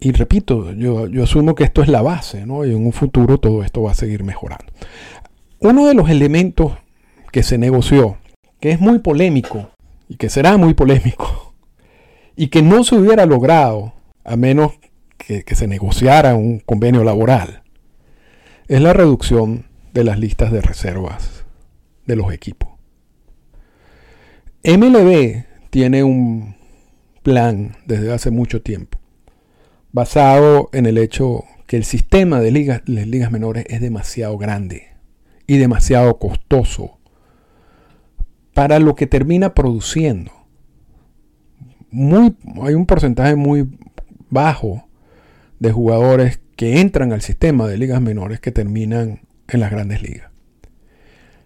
[0.00, 2.64] y repito, yo, asumo que esto es la base, ¿no?
[2.64, 4.72] Y en un futuro todo esto va a seguir mejorando.
[5.58, 6.72] Uno de los elementos
[7.32, 8.18] que se negoció,
[8.60, 9.70] que es muy polémico,
[10.08, 11.52] y que será muy polémico,
[12.36, 14.77] y que no se hubiera logrado a menos
[15.18, 17.62] que, se negociara un convenio laboral,
[18.68, 21.44] es la reducción de las listas de reservas
[22.06, 22.70] de los equipos.
[24.64, 26.56] MLB tiene un
[27.22, 28.98] plan desde hace mucho tiempo
[29.92, 34.88] basado en el hecho que el sistema de ligas, las ligas menores es demasiado grande
[35.46, 36.98] y demasiado costoso
[38.54, 40.32] para lo que termina produciendo.
[41.90, 43.68] Muy, hay un porcentaje muy
[44.30, 44.87] bajo
[45.58, 50.30] de jugadores que entran al sistema de ligas menores que terminan en las grandes ligas.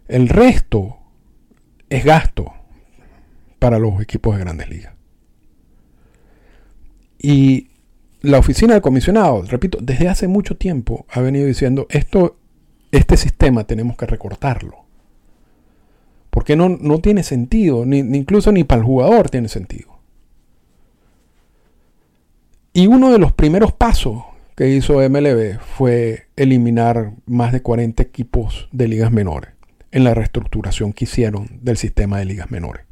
[0.08, 0.98] El resto
[1.88, 2.52] es gasto
[3.58, 4.94] para los equipos de grandes ligas.
[7.18, 7.68] Y
[8.20, 12.36] la oficina del comisionado, repito, desde hace mucho tiempo ha venido diciendo esto,
[12.90, 14.84] este sistema tenemos que recortarlo.
[16.30, 19.91] Porque no, no tiene sentido, ni, incluso ni para el jugador tiene sentido.
[22.72, 24.22] Y uno de los primeros pasos
[24.56, 29.50] que hizo MLB fue eliminar más de 40 equipos de ligas menores
[29.90, 32.86] en la reestructuración que hicieron del sistema de ligas menores.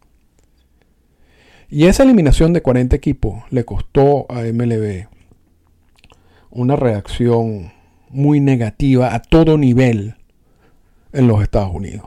[1.70, 5.06] Y esa eliminación de 40 equipos le costó a MLB
[6.50, 7.72] una reacción
[8.10, 10.16] muy negativa a todo nivel
[11.12, 12.06] en los Estados Unidos.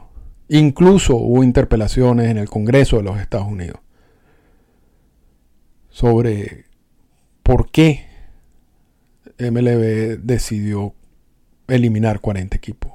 [0.50, 3.80] Incluso hubo interpelaciones en el Congreso de los Estados Unidos
[5.90, 6.66] sobre
[7.44, 8.06] por qué
[9.38, 10.94] MLB decidió
[11.68, 12.92] eliminar 40 equipos.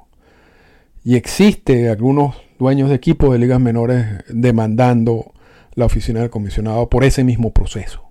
[1.05, 5.33] Y existe algunos dueños de equipos de ligas menores demandando
[5.75, 8.09] la oficina del comisionado por ese mismo proceso.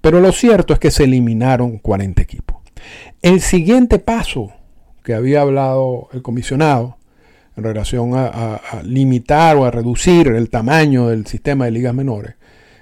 [0.00, 2.58] Pero lo cierto es que se eliminaron 40 equipos.
[3.20, 4.52] El siguiente paso
[5.04, 6.98] que había hablado el comisionado
[7.56, 12.34] en relación a, limitar o a reducir el tamaño del sistema de ligas menores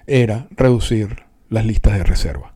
[0.06, 2.54] era reducir las listas de reserva.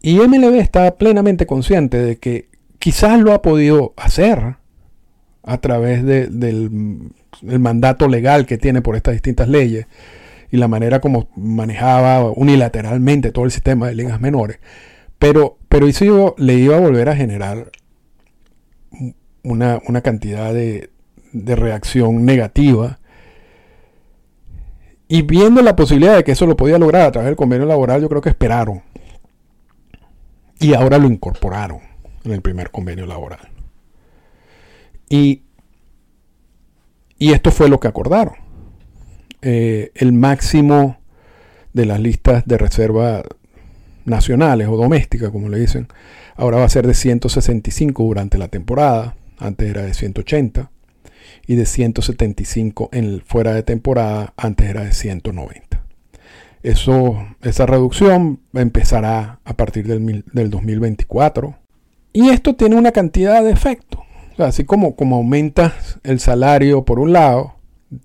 [0.00, 4.56] Y MLB está plenamente consciente de que quizás lo ha podido hacer
[5.42, 7.10] a través del
[7.42, 9.86] mandato legal que tiene por estas distintas leyes,
[10.50, 14.58] y la manera como manejaba unilateralmente todo el sistema de ligas menores.
[15.18, 17.70] Pero, pero eso le iba a volver a generar
[19.42, 20.90] una, cantidad de,
[21.32, 22.98] de reacción negativa.
[25.08, 28.00] Y viendo la posibilidad de que eso lo podía lograr a través del convenio laboral,
[28.00, 28.82] yo creo que esperaron.
[30.60, 31.80] Y ahora lo incorporaron
[32.24, 33.48] en el primer convenio laboral.
[35.08, 35.42] Y,
[37.18, 38.34] y esto fue lo que acordaron.
[39.40, 40.98] Eh, el máximo
[41.72, 43.22] de las listas de reserva
[44.04, 45.86] nacionales o domésticas, como le dicen,
[46.36, 50.70] ahora va a ser de 165 durante la temporada, antes era de 180,
[51.46, 55.67] y de 175 en fuera de temporada, antes era de 190.
[56.62, 61.56] Eso, esa reducción empezará a partir del, del 2024.
[62.12, 64.00] Y esto tiene una cantidad de efectos.
[64.38, 67.54] así como, como aumenta el salario por un lado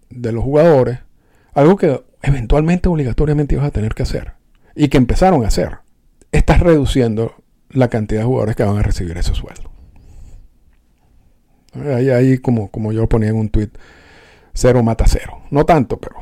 [0.10, 1.00] de los jugadores,
[1.54, 4.34] algo que eventualmente obligatoriamente ibas a tener que hacer
[4.76, 5.80] y que empezaron a hacer,
[6.32, 7.36] estás reduciendo
[7.70, 9.72] la cantidad de jugadores que van a recibir ese sueldo.
[11.96, 13.70] Ahí, ahí como, como yo ponía en un tweet,
[14.54, 15.42] cero mata cero.
[15.50, 16.18] No tanto, pero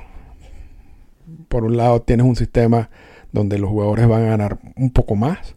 [1.51, 2.89] por un lado tienes un sistema
[3.33, 5.55] donde los jugadores van a ganar un poco más,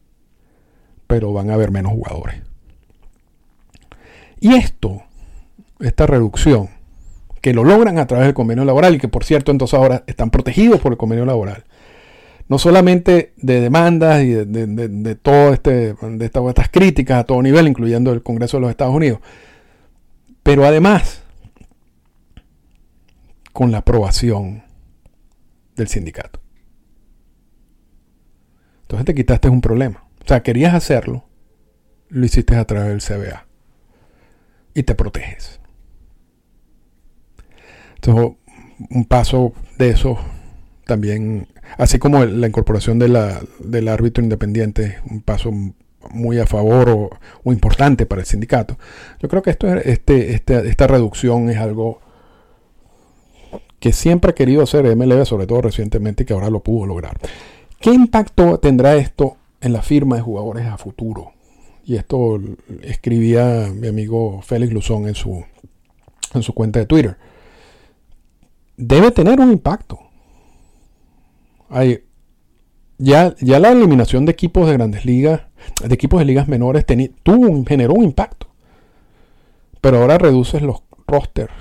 [1.06, 2.42] pero van a haber menos jugadores.
[4.40, 5.04] Y esto,
[5.78, 6.68] esta reducción,
[7.40, 10.30] que lo logran a través del convenio laboral y que por cierto entonces ahora están
[10.30, 11.64] protegidos por el convenio laboral.
[12.48, 17.68] No solamente de demandas y de, de, todo este, de estas críticas a todo nivel,
[17.68, 19.20] incluyendo el Congreso de los Estados Unidos,
[20.42, 21.22] pero además
[23.52, 24.64] con la aprobación
[25.76, 26.40] del sindicato.
[28.82, 30.04] Entonces te quitaste un problema.
[30.24, 31.24] O sea, querías hacerlo,
[32.08, 33.46] lo hiciste a través del CBA
[34.74, 35.60] y te proteges.
[37.96, 38.36] Entonces,
[38.90, 40.18] un paso de eso
[40.84, 45.50] también, así como la incorporación de la, del árbitro independiente, un paso
[46.10, 46.90] muy a favor
[47.44, 48.78] o, importante para el sindicato.
[49.20, 52.00] Yo creo que esto, este, este, esta reducción es algo
[53.84, 57.18] que siempre ha querido hacer MLB, sobre todo recientemente, y que ahora lo pudo lograr.
[57.78, 61.32] ¿Qué impacto tendrá esto en la firma de jugadores a futuro?
[61.84, 62.40] Y esto
[62.80, 65.44] escribía mi amigo Félix Luzón en su,
[66.32, 67.18] en su cuenta de Twitter
[68.78, 70.00] debe tener un impacto.
[72.96, 75.42] Ya, ya la eliminación de equipos de grandes ligas,
[75.86, 76.86] de equipos de ligas menores,
[77.22, 78.46] tuvo generó un impacto.
[79.82, 81.52] Pero ahora reduces los rosters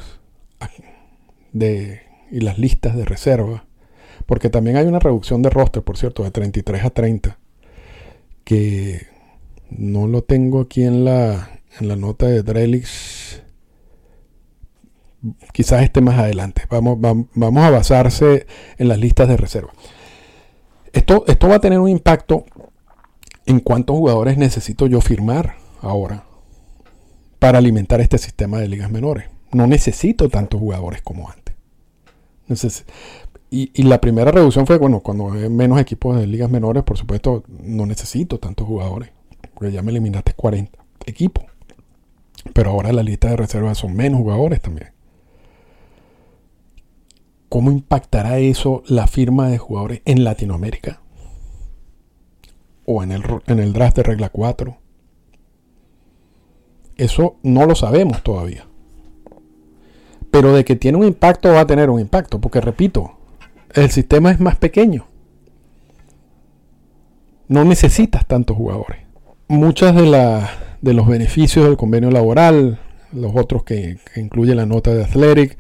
[1.52, 2.03] de,
[2.34, 3.66] y las listas de reserva.
[4.26, 7.38] Porque también hay una reducción de roster, por cierto, de 33 a 30.
[8.44, 9.08] Que
[9.70, 13.42] no lo tengo aquí en la, en la nota de Drelix
[15.52, 16.64] quizás esté más adelante.
[16.70, 18.46] Vamos, vamos, a basarse
[18.78, 19.72] en las listas de reserva.
[20.92, 22.46] Esto, esto va a tener un impacto
[23.46, 26.26] en cuántos jugadores necesito yo firmar ahora
[27.40, 29.30] para alimentar este sistema de ligas menores.
[29.52, 31.43] No necesito tantos jugadores como antes.
[33.50, 36.98] Y, y, la primera reducción fue, bueno, cuando hay menos equipos de ligas menores, por
[36.98, 39.12] supuesto, no necesito tantos jugadores,
[39.54, 41.46] porque ya me eliminaste 40 equipos.
[42.54, 44.92] Pero ahora la lista de reserva son menos jugadores también.
[47.48, 51.02] ¿Cómo impactará eso la firma de jugadores en Latinoamérica?
[52.86, 54.78] ¿O en el, en el draft de regla 4?
[56.98, 58.68] Eso no lo sabemos todavía.
[60.34, 63.20] Pero de que tiene un impacto va a tener un impacto, porque repito,
[63.72, 65.06] el sistema es más pequeño.
[67.48, 68.98] No necesitas tantos jugadores.
[69.48, 70.42] Muchas de,
[70.82, 72.80] de los beneficios del convenio laboral,
[73.12, 75.56] los otros que, incluye la nota de Athletic,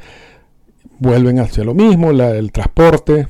[0.98, 3.28] vuelven hacia lo mismo, el transporte,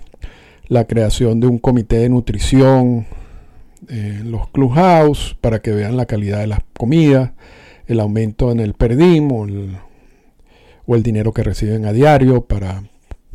[0.70, 3.06] la creación de un comité de nutrición
[3.90, 7.32] en los clubhouse para que vean la calidad de las comidas,
[7.86, 9.30] el aumento en el perdim
[10.86, 12.84] dinero que reciben a diario para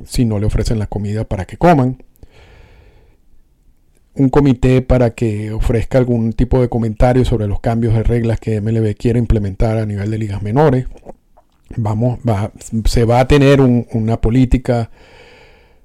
[0.05, 2.03] si no le ofrecen la comida para que coman.
[4.15, 8.61] Un comité para que ofrezca algún tipo de comentario sobre los cambios de reglas que
[8.61, 10.87] MLB quiere implementar a nivel de ligas menores
[11.77, 12.19] vamos,
[12.85, 14.91] se va a tener una política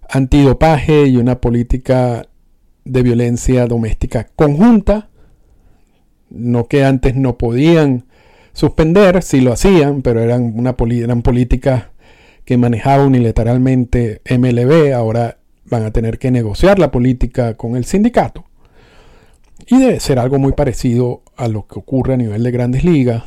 [0.09, 2.27] antidopaje y una política
[2.85, 5.09] de violencia doméstica conjunta,
[6.29, 8.05] no que antes no podían
[8.53, 11.85] suspender, si lo hacían, pero eran, una eran políticas
[12.45, 18.45] que manejaba unilateralmente MLB, ahora van a tener que negociar la política con el sindicato.
[19.67, 23.23] Y debe ser algo muy parecido a lo que ocurre a nivel de grandes ligas,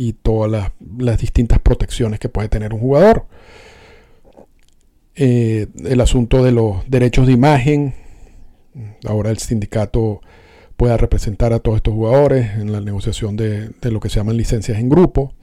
[0.00, 3.26] y todas las, distintas protecciones que puede tener un jugador.
[5.16, 7.94] Eh, el asunto de los derechos de imagen.
[9.04, 10.20] Ahora el sindicato
[10.78, 14.78] pueda representar a todos estos jugadores en la negociación de, lo que se llaman licencias
[14.78, 15.34] en grupo.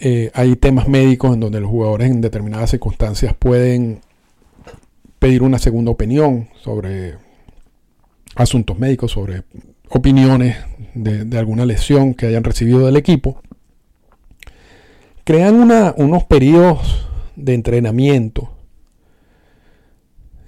[0.00, 4.00] Eh, hay temas médicos en donde los jugadores en determinadas circunstancias pueden
[5.20, 7.14] pedir una segunda opinión sobre
[8.34, 9.44] asuntos médicos, sobre
[9.88, 10.56] opiniones
[10.94, 13.40] de, alguna lesión que hayan recibido del equipo.
[15.22, 15.54] Crean
[15.96, 17.06] unos periodos
[17.36, 18.50] de entrenamiento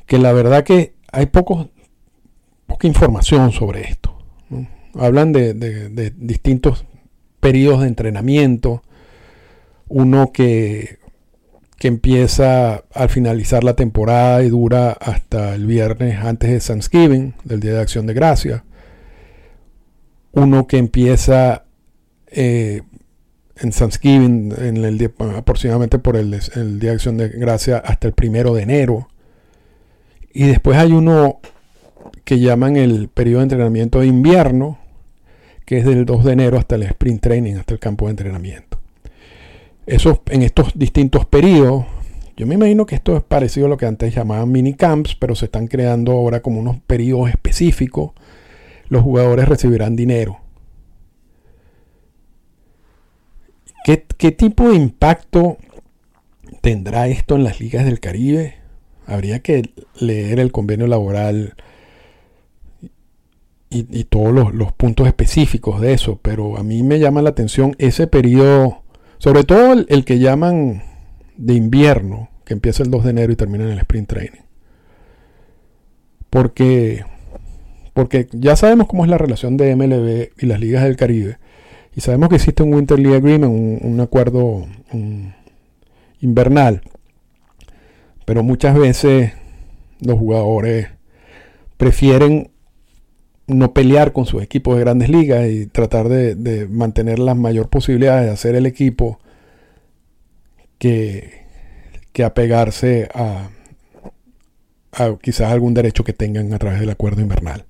[0.06, 1.68] que la verdad que hay poca
[2.86, 4.16] información sobre esto.
[4.94, 6.84] Hablan de, distintos
[7.40, 8.82] periodos de entrenamiento.
[9.88, 10.98] Uno que,
[11.78, 17.60] que empieza al finalizar la temporada y dura hasta el viernes antes de Thanksgiving, del
[17.60, 18.64] Día de Acción de Gracia.
[20.32, 21.64] Uno que empieza
[22.28, 22.82] eh,
[23.58, 24.54] en Thanksgiving,
[25.36, 29.08] aproximadamente por el, Día de Acción de Gracia, hasta el primero de enero.
[30.32, 31.40] Y después hay uno
[32.26, 34.78] que llaman el periodo de entrenamiento de invierno,
[35.64, 38.80] que es del 2 de enero hasta el sprint training, hasta el campo de entrenamiento.
[39.86, 41.86] Esos, en estos distintos periodos,
[42.36, 45.36] yo me imagino que esto es parecido a lo que antes llamaban mini camps, pero
[45.36, 48.10] se están creando ahora como unos periodos específicos.
[48.88, 50.40] Los jugadores recibirán dinero.
[53.84, 55.58] ¿Qué, ¿Qué tipo de impacto
[56.60, 58.56] tendrá esto en las ligas del Caribe?
[59.06, 59.70] Habría que
[60.00, 61.54] leer el convenio laboral
[63.90, 68.06] y, todos los, puntos específicos de eso, pero a mí me llama la atención ese
[68.06, 68.82] periodo,
[69.18, 70.82] sobre todo el, que llaman
[71.36, 74.40] de invierno, que empieza el 2 de enero y termina en el sprint training.
[76.30, 77.04] Porque,
[77.94, 81.38] porque ya sabemos cómo es la relación de MLB y las ligas del Caribe.
[81.94, 84.66] Y sabemos que existe un Winter League Agreement, un, acuerdo
[86.20, 86.82] invernal
[88.26, 89.32] pero muchas veces
[90.00, 90.88] los jugadores
[91.78, 92.50] prefieren
[93.46, 98.26] no pelear con sus equipos de grandes ligas y tratar de, mantener las mayor posibilidades
[98.26, 99.20] de hacer el equipo
[100.78, 101.44] que,
[102.12, 103.50] que apegarse a,
[105.22, 107.64] quizás algún derecho que tengan a través del acuerdo invernal.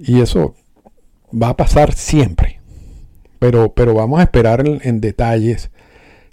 [0.00, 0.54] Y eso
[1.30, 2.60] va a pasar siempre.
[3.38, 5.70] Pero, pero vamos a esperar en detalles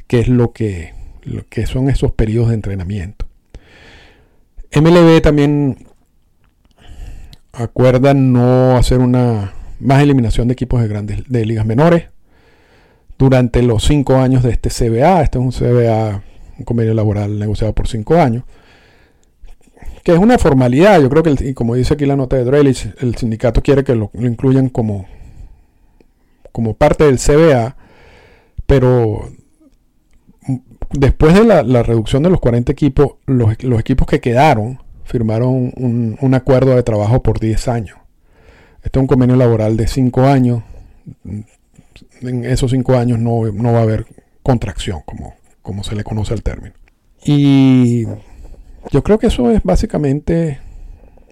[0.07, 3.27] qué es lo que, lo que son esos periodos de entrenamiento.
[4.73, 5.86] MLB también
[7.57, 12.05] acuerda no hacer una más eliminación de equipos de grandes de ligas menores
[13.17, 15.21] durante los cinco años de este CBA.
[15.21, 16.21] Este es un CBA,
[16.57, 18.43] un convenio laboral negociado por cinco años,
[20.03, 21.01] que es una formalidad.
[21.01, 24.11] Yo creo que, como dice aquí la nota de Drelich, el sindicato quiere que lo,
[24.13, 25.05] lo incluyan como,
[26.51, 27.75] como parte del CBA,
[28.65, 29.29] pero
[30.91, 36.75] después de la, reducción de los 40 equipos, los, equipos que quedaron firmaron un, acuerdo
[36.75, 37.97] de trabajo por 10 años.
[38.83, 40.63] Este es un convenio laboral de 5 años.
[42.21, 44.05] En esos 5 años no, va a haber
[44.43, 46.75] contracción, como, como se le conoce el término.
[47.23, 48.05] Y
[48.91, 50.59] yo creo que eso es básicamente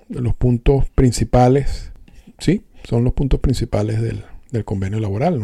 [0.09, 1.91] los puntos principales.
[2.39, 5.41] Sí, son los puntos principales del, del convenio laboral.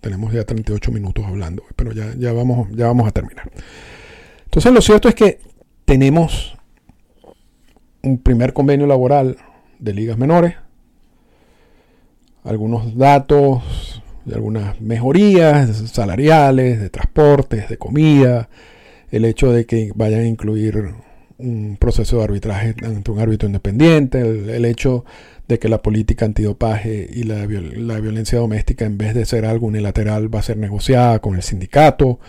[0.00, 3.50] tenemos ya 38 minutos hablando, pero ya, ya, vamos, ya vamos a terminar.
[4.44, 5.38] Entonces lo cierto es que
[5.84, 6.56] tenemos
[8.02, 9.36] un primer convenio laboral
[9.78, 10.54] de ligas menores,
[12.44, 18.48] algunos datos de algunas mejorías salariales, de transportes, de comida,
[19.10, 20.94] el hecho de que vayan a incluir
[21.38, 25.04] un proceso de arbitraje ante un árbitro independiente, el hecho
[25.48, 29.66] de que la política antidopaje y la, la, violencia doméstica, en vez de ser algo
[29.66, 32.20] unilateral, va a ser negociada con el sindicato.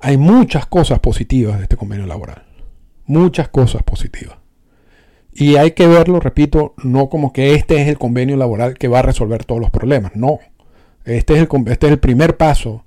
[0.00, 2.42] Hay muchas cosas positivas de este convenio laboral.
[3.06, 4.41] Muchas cosas positivas.
[5.32, 8.98] Y hay que verlo, repito, no como que este es el convenio laboral que va
[8.98, 10.12] a resolver todos los problemas.
[10.14, 10.40] No.
[11.04, 12.84] Este es el, este es el primer paso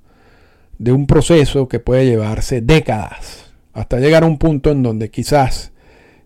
[0.78, 5.72] de un proceso que puede llevarse décadas hasta llegar a un punto en donde quizás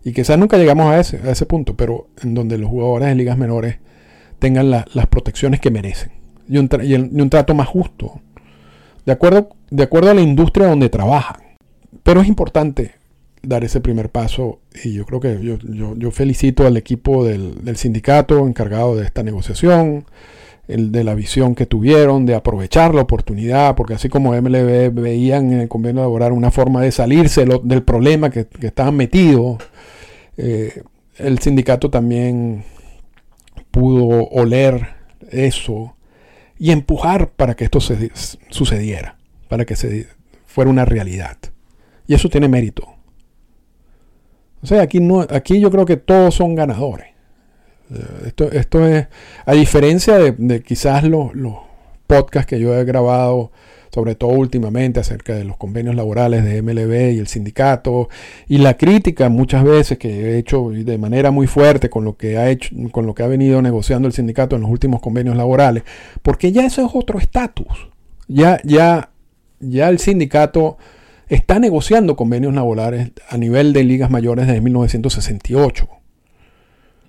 [0.03, 3.15] y quizás nunca llegamos a ese, a ese punto, pero en donde los jugadores de
[3.15, 3.77] ligas menores
[4.39, 6.11] tengan las protecciones que merecen
[6.47, 8.19] y un, y un, trato más justo,
[9.05, 11.41] de acuerdo, de acuerdo a la industria donde trabajan.
[12.03, 12.95] Pero es importante
[13.43, 18.47] dar ese primer paso y yo creo que yo, felicito al equipo del, del, sindicato
[18.47, 20.05] encargado de esta negociación,
[20.67, 25.51] el de la visión que tuvieron, de aprovechar la oportunidad, porque así como MLB veían
[25.51, 29.57] en el convenio laboral una forma de salirse del problema que, que estaban metidos,
[30.37, 30.83] eh,
[31.17, 32.63] el sindicato también
[33.71, 34.95] pudo oler
[35.29, 35.95] eso
[36.57, 38.11] y empujar para que esto se,
[38.49, 39.17] sucediera,
[39.47, 40.07] para que se
[40.45, 41.37] fuera una realidad.
[42.07, 42.87] Y eso tiene mérito.
[44.63, 47.07] O sea, aquí, no, aquí yo creo que todos son ganadores.
[48.25, 49.07] Esto, esto es,
[49.45, 51.31] a diferencia de, quizás los,
[52.07, 53.51] podcasts que yo he grabado,
[53.93, 58.09] sobre todo últimamente, acerca de los convenios laborales de MLB y el sindicato,
[58.47, 62.37] y la crítica muchas veces que he hecho de manera muy fuerte con lo que
[62.37, 65.83] ha hecho, con lo que ha venido negociando el sindicato en los últimos convenios laborales,
[66.21, 67.89] porque ya eso es otro estatus.
[68.27, 69.09] Ya, ya,
[69.59, 70.77] ya el sindicato
[71.35, 75.87] está negociando convenios laborales a nivel de ligas mayores desde 1968.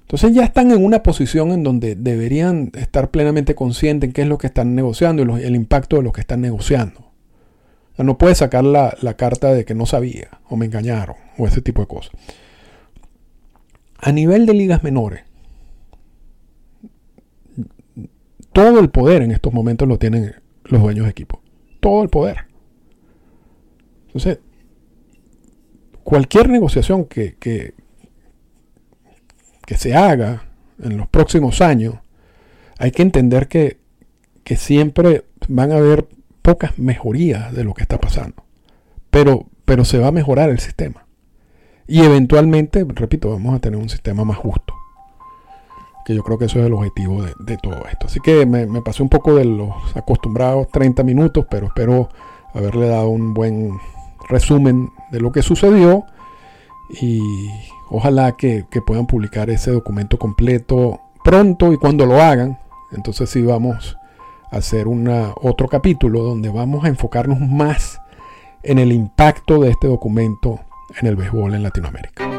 [0.02, 4.28] Entonces ya están en una posición en donde deberían estar plenamente conscientes en qué es
[4.28, 7.10] lo que están negociando y el impacto de lo que están negociando.
[7.98, 11.60] no puede sacar la, la, carta de que no sabía o me engañaron o ese
[11.60, 12.12] tipo de cosas.
[13.98, 15.24] A nivel de ligas menores,
[18.52, 21.40] todo el poder en estos momentos lo tienen los dueños de equipo.
[21.80, 22.51] Todo el poder.
[24.14, 24.40] Entonces,
[26.04, 27.74] cualquier negociación que, que,
[29.76, 30.44] se haga
[30.82, 31.94] en los próximos años,
[32.78, 33.78] hay que entender que,
[34.44, 36.06] que siempre van a haber
[36.42, 38.44] pocas mejorías de lo que está pasando.
[39.10, 41.06] Pero, pero se va a mejorar el sistema.
[41.86, 44.74] Y eventualmente, repito, vamos a tener un sistema más justo.
[46.04, 48.08] Que yo creo que eso es el objetivo de, todo esto.
[48.08, 52.08] Así que me, pasé un poco de los acostumbrados 30 minutos, pero espero
[52.54, 53.78] haberle dado un buen
[54.32, 56.04] resumen de lo que sucedió.
[57.00, 57.20] Y
[57.94, 62.58] Ojalá que, puedan publicar ese documento completo pronto y cuando lo hagan,
[62.90, 63.98] entonces sí vamos
[64.50, 68.00] a hacer una, otro capítulo donde vamos a enfocarnos más
[68.62, 70.60] en el impacto de este documento
[70.98, 72.30] en el béisbol en Latinoamérica.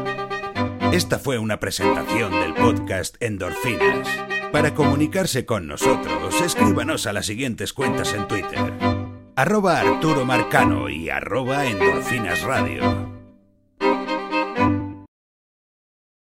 [0.92, 4.08] Esta fue una presentación del podcast Endorfinas.
[4.50, 9.03] Para comunicarse con nosotros, escríbanos a las siguientes cuentas en Twitter.
[9.36, 13.13] Arroba Arturo Marcano y arroba Endorfinas Radio.